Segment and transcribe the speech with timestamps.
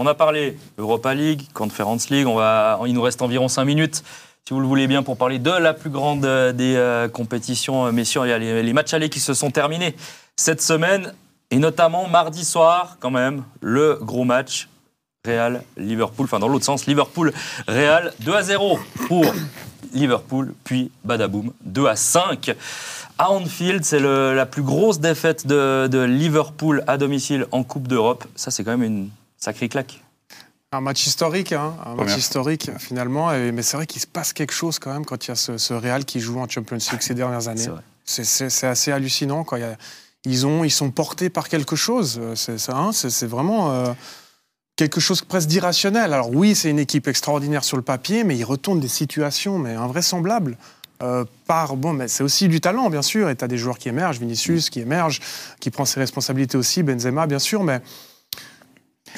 [0.00, 2.28] On a parlé Europa League, Conference League.
[2.28, 4.04] On va, il nous reste environ 5 minutes,
[4.46, 7.90] si vous le voulez bien, pour parler de la plus grande euh, des euh, compétitions.
[7.90, 9.96] Messieurs, il y a les, matchs allés qui se sont terminés
[10.36, 11.14] cette semaine.
[11.50, 14.68] Et notamment mardi soir, quand même, le gros match
[15.26, 17.32] Real Liverpool, enfin dans l'autre sens, Liverpool
[17.66, 18.78] Real 2 à 0
[19.08, 19.24] pour
[19.94, 22.54] Liverpool, puis badaboum 2 à 5.
[23.18, 28.26] À Anfield, c'est la plus grosse défaite de, de Liverpool à domicile en Coupe d'Europe.
[28.36, 29.08] Ça, c'est quand même une
[29.38, 30.02] sacrée claque.
[30.72, 33.32] Un match historique, hein, un match historique finalement.
[33.32, 35.34] Et- mais c'est vrai qu'il se passe quelque chose quand même quand il y a
[35.36, 37.66] ce, ce Real qui joue en Champions League ces dernières années.
[38.04, 39.44] C'est assez hallucinant.
[39.44, 39.58] Quoi.
[39.58, 39.76] Il y a-
[40.26, 42.18] ils, ont, ils sont portés par quelque chose.
[42.20, 43.92] Euh, C'est hein, c'est- c'est vraiment euh,
[44.76, 46.12] quelque chose presque d'irrationnel.
[46.12, 49.74] Alors oui, c'est une équipe extraordinaire sur le papier, mais ils retournent des situations mais
[49.74, 50.58] invraisemblables.
[51.00, 53.30] Euh, par bon, mais c'est aussi du talent bien sûr.
[53.30, 55.20] Et tu as des joueurs qui émergent, Vinicius qui émerge,
[55.60, 57.80] qui prend ses responsabilités aussi, Benzema bien sûr, mais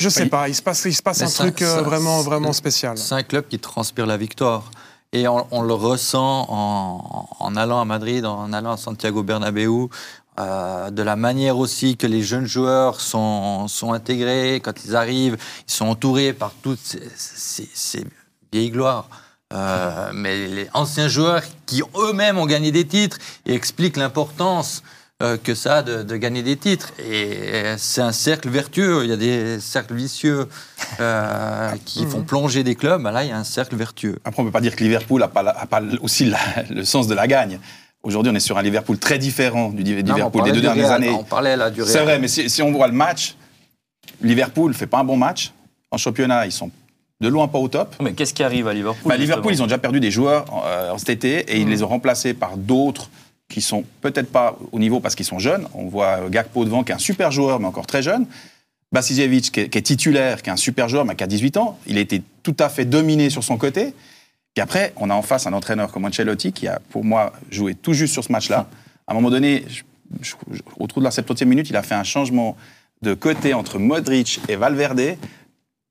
[0.00, 0.48] je sais pas.
[0.48, 2.96] Il se passe, il se passe un truc euh, vraiment vraiment spécial.
[2.98, 4.70] C'est un club qui transpire la victoire.
[5.12, 9.88] Et on, on le ressent en, en allant à Madrid, en allant à Santiago Bernabéu,
[10.38, 14.60] euh, de la manière aussi que les jeunes joueurs sont, sont intégrés.
[14.64, 15.36] Quand ils arrivent,
[15.68, 18.04] ils sont entourés par toutes ces, ces- ces
[18.52, 19.08] vieilles gloires.
[19.52, 24.99] Euh, mais les anciens joueurs qui eux-mêmes ont gagné des titres et expliquent l'importance euh,
[25.42, 26.92] que ça a de, de gagner des titres.
[26.98, 29.04] Et c'est un cercle vertueux.
[29.04, 30.48] Il y a des cercles vicieux
[31.00, 33.02] euh, qui font plonger des clubs.
[33.02, 34.18] Ben là, il y a un cercle vertueux.
[34.24, 36.38] Après, on ne peut pas dire que Liverpool n'a pas, la- a pas aussi la-
[36.70, 37.58] le sens de la gagne.
[38.02, 40.88] Aujourd'hui, on est sur un Liverpool très différent du Non, Liverpool des deux du dernières
[40.88, 41.10] Real, années.
[41.10, 41.92] On parlait là du Real.
[41.92, 43.34] C'est vrai, mais si, si on voit le match,
[44.22, 45.52] Liverpool fait pas un bon match.
[45.90, 46.70] En championnat, ils sont
[47.20, 47.94] de loin pas au top.
[48.00, 50.92] Mais qu'est-ce qui arrive à Liverpool Bah, Liverpool, ils ont déjà perdu des joueurs euh,
[50.92, 51.70] en cet été et ils Mm.
[51.70, 53.10] les ont remplacés par d'autres
[53.50, 55.68] qui sont peut-être pas au niveau parce qu'ils sont jeunes.
[55.74, 58.26] On voit euh, Gakpo devant, qui est un super joueur, mais encore très jeune.
[58.92, 61.78] Basijevic, qui est, titulaire, qui est un super joueur, mais qui a 18 ans.
[61.86, 63.94] Il a été tout à fait dominé sur son côté.
[64.54, 67.74] Puis après, on a en face un entraîneur comme Ancelotti qui a, pour moi, joué
[67.74, 68.68] tout juste sur ce match-là.
[69.06, 69.64] À un moment donné,
[70.78, 72.56] au trou de la 70e minute, il a fait un changement
[73.02, 75.16] de côté entre Modric et Valverde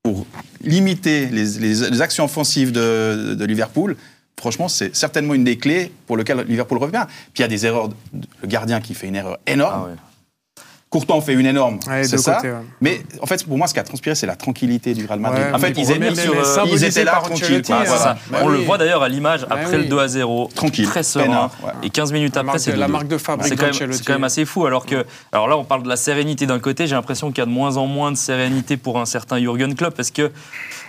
[0.02, 0.26] pour
[0.62, 3.96] limiter les, actions offensives de Liverpool.
[4.40, 7.04] Franchement, c'est certainement une des clés pour lesquelles Liverpool revient.
[7.06, 7.90] Puis il y a des erreurs.
[8.42, 9.96] Le gardien qui fait une erreur énorme.
[9.98, 10.09] Ah.
[10.90, 11.78] Courtois en fait une énorme.
[11.88, 12.34] Ouais, c'est ça.
[12.34, 12.56] côté, ouais.
[12.80, 15.44] Mais en fait, pour moi, ce qui a transpiré, c'est la tranquillité du Real Madrid.
[15.44, 17.62] Ouais, en fait, ils, étaient, sur, euh, ils étaient là tranquilles.
[17.70, 17.82] Hein.
[17.86, 18.18] Voilà.
[18.28, 18.58] Bah on oui.
[18.58, 19.84] le voit d'ailleurs à l'image Bah après oui.
[19.84, 20.50] le 2 à 0.
[20.52, 20.86] Tranquille.
[20.86, 21.48] Très serein.
[21.84, 22.90] Et 15 minutes La après, c'est la 2-2.
[22.90, 24.66] marque de fabrique C'est quand, même, quand assez fou.
[24.66, 26.88] Alors que, alors là, on parle de la sérénité d'un côté.
[26.88, 29.76] J'ai l'impression qu'il y a de moins en moins de sérénité pour un certain Jürgen
[29.76, 30.32] Klopp parce que,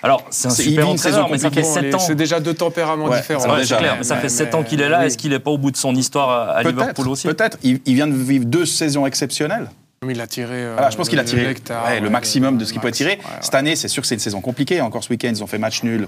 [0.01, 1.68] alors c'est un super entraîneur, saison mais ça fait compliquée.
[1.68, 2.00] Bon, 7 les- ans.
[2.00, 3.39] C'est déjà deux tempéraments différents.
[3.39, 5.06] C'est vrai, déjà, c'est clair, mais- ça fait 7 ans qu'il est là.
[5.06, 7.28] Est-ce qu'il n'est pas au bout de son histoire à, Liverpool aussi?
[7.28, 7.59] peut-être.
[7.62, 9.69] Il vient de vivre deux saisons exceptionnelles.
[10.09, 10.63] Il a tiré.
[10.63, 12.88] euh, Voilà, je pense qu'il a le tiré ouais, le maximum de ce qu'il peut
[12.88, 12.97] max.
[12.97, 13.12] tirer.
[13.12, 13.38] Ouais, ouais.
[13.41, 14.81] Cette année, c'est sûr que c'est une saison compliquée.
[14.81, 16.07] Encore ce week-end, ils ont fait match nul.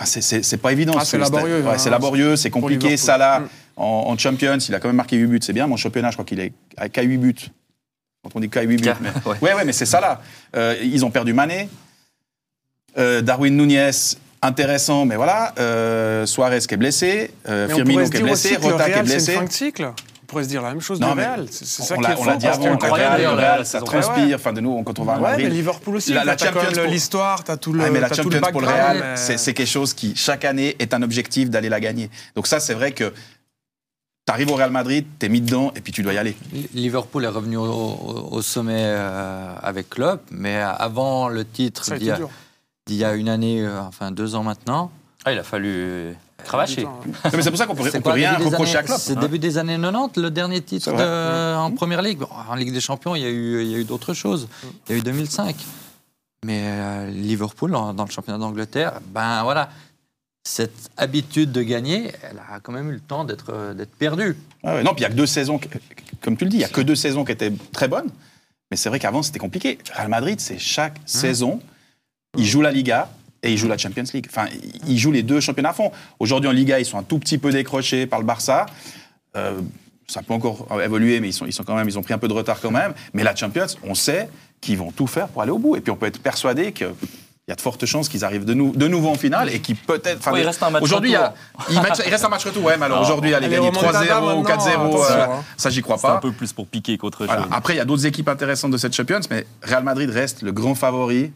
[0.00, 0.94] Enfin, c'est- pas évident.
[0.98, 1.78] Ah, ce- c'est laborieux, Ouais, hein.
[1.78, 2.82] c'est laborieux, c'est compliqué.
[2.88, 2.98] Liverpool.
[2.98, 3.48] Salah, Mm.
[3.76, 5.38] en, en Champions, il a quand même marqué 8 buts.
[5.40, 5.68] C'est bien.
[5.68, 7.34] Mon championnat, je crois qu'il est à qu'à 8 buts.
[8.24, 8.82] Quand on dit qu'à 8 buts.
[8.82, 9.36] Qu'à- mais- ouais.
[9.40, 10.20] Ouais, ouais, mais c'est Salah.
[10.56, 11.68] Euh, ils ont perdu Mané.
[12.98, 13.90] Euh, Darwin Nunez,
[14.42, 15.54] intéressant, mais voilà.
[15.60, 17.30] Euh, Suarez qui est blessé.
[17.48, 18.56] Euh, Firmino qui est blessé.
[18.56, 19.32] Rota qui est Real, c'est blessé.
[19.34, 19.90] une fin de cycle.
[20.32, 21.46] On pourrait se dire la même chose Non, du mais Real.
[21.50, 24.24] C'est ça on qui est on l'a dit avant, le Real, ça transpire.
[24.28, 24.34] Ouais.
[24.34, 25.52] Enfin, de nous, quand on va à Ouais, mais Madrid.
[25.52, 26.14] Liverpool aussi.
[26.14, 27.80] La- Champions pour- l'histoire, t'as tout le.
[27.82, 30.94] Ouais, mais la Champions pour le Real, mais- c'est quelque chose qui, chaque année, est
[30.94, 32.08] un objectif d'aller la gagner.
[32.34, 33.12] Donc ça, c'est vrai que
[34.26, 36.34] tu arrives au Real Madrid, tu es mis dedans, et puis tu dois y aller.
[36.72, 42.10] Liverpool est revenu au, sommet euh, avec Klopp, mais avant le titre y,
[42.86, 44.90] d'il y a une année, euh, enfin deux ans maintenant.
[45.26, 46.16] Ah, il a fallu
[46.84, 46.90] Non,
[47.32, 49.00] mais c'est pour ça qu'on peut, on peut rien reprocher à années- Klopp.
[49.00, 49.20] C'est hein.
[49.20, 52.18] début des années 90, le dernier titre de- en Première Ligue.
[52.18, 54.48] Bon, en Ligue des Champions, il y a eu, il y a eu d'autres choses.
[54.88, 55.56] Il y a eu 2005.
[56.44, 59.70] Mais euh, Liverpool, en- dans le championnat d'Angleterre, ben voilà,
[60.44, 64.36] cette habitude de gagner, elle a quand même eu le temps d'être euh, perdue.
[64.64, 64.82] Ouais.
[64.82, 65.60] Non, puis il y a que deux saisons,
[66.20, 68.10] comme tu le dis, il y a que deux saisons qui étaient très bonnes.
[68.70, 69.78] Mais c'est vrai qu'avant, c'était compliqué.
[69.94, 71.60] Real Madrid, c'est chaque saison,
[72.36, 73.08] il joue la Liga
[73.42, 74.26] et il joue la Champions League.
[74.30, 74.46] Enfin,
[74.86, 75.90] il joue les deux championnats à fond.
[76.20, 78.66] Aujourd'hui, en Liga, ils sont un tout petit peu décrochés par le Barça.
[79.36, 79.60] Euh,
[80.08, 82.18] ça peut encore évoluer, mais ils, sont, ils, sont quand même, ils ont pris un
[82.18, 82.92] peu de retard quand même.
[83.14, 84.28] Mais la Champions, on sait
[84.60, 85.76] qu'ils vont tout faire pour aller au bout.
[85.76, 86.90] Et puis on peut être persuadé qu'il
[87.48, 89.74] y a de fortes chances qu'ils arrivent de, nou- de nouveau en finale et qu'ils
[89.76, 90.30] peut-être.
[90.30, 91.66] Ouais, il reste un match Aujourd'hui, il, y a- retour.
[91.70, 92.64] il, match- il reste un match retour.
[92.64, 95.44] Ouais, mais alors aujourd'hui, aller Allez, gagner remontada 3-0 ou maintenant, 4-0, attention, euh, hein.
[95.56, 96.20] ça, j'y crois C'est un pas.
[96.20, 97.42] peu plus pour piquer qu'autre Voilà.
[97.42, 97.50] chose.
[97.52, 100.52] Après, il y a d'autres équipes intéressantes de cette Champions, mais Real Madrid reste le
[100.52, 101.32] grand favori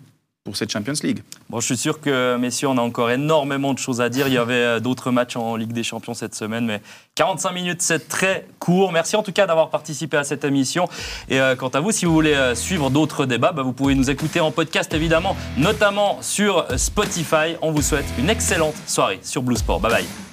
[0.46, 1.22] pour cette Champions League.
[1.50, 4.28] Bon, je suis sûr que, messieurs, on a encore énormément de choses à dire.
[4.28, 6.80] Il y avait euh, d'autres matchs en Ligue des Champions cette semaine, mais
[7.16, 8.92] 45 minutes, c'est très court.
[8.92, 10.88] Merci en tout cas d'avoir participé à cette émission.
[11.28, 13.96] Et euh, quant à vous, si vous voulez euh, suivre d'autres débats, bah, vous pouvez
[13.96, 17.56] nous écouter en podcast, évidemment, notamment sur Spotify.
[17.60, 19.80] On vous souhaite une excellente soirée sur Blue Sport.
[19.80, 20.25] Bye bye.